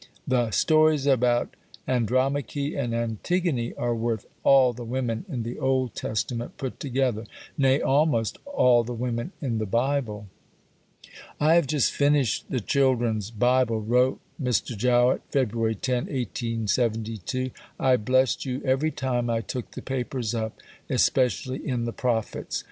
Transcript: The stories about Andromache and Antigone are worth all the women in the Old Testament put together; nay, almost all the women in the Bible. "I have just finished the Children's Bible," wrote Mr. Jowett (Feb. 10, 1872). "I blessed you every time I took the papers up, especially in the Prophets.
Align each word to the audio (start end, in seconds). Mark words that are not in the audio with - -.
The 0.27 0.49
stories 0.49 1.05
about 1.05 1.55
Andromache 1.87 2.73
and 2.75 2.91
Antigone 2.91 3.71
are 3.75 3.93
worth 3.93 4.25
all 4.43 4.73
the 4.73 4.83
women 4.83 5.25
in 5.29 5.43
the 5.43 5.59
Old 5.59 5.93
Testament 5.93 6.57
put 6.57 6.79
together; 6.79 7.25
nay, 7.55 7.79
almost 7.81 8.39
all 8.47 8.83
the 8.83 8.95
women 8.95 9.31
in 9.43 9.59
the 9.59 9.67
Bible. 9.67 10.25
"I 11.39 11.53
have 11.53 11.67
just 11.67 11.91
finished 11.91 12.49
the 12.49 12.59
Children's 12.61 13.29
Bible," 13.29 13.79
wrote 13.81 14.19
Mr. 14.41 14.75
Jowett 14.75 15.21
(Feb. 15.29 15.51
10, 15.81 15.95
1872). 16.07 17.51
"I 17.79 17.95
blessed 17.95 18.43
you 18.43 18.59
every 18.65 18.89
time 18.89 19.29
I 19.29 19.41
took 19.41 19.69
the 19.69 19.83
papers 19.83 20.33
up, 20.33 20.57
especially 20.89 21.59
in 21.63 21.85
the 21.85 21.93
Prophets. 21.93 22.59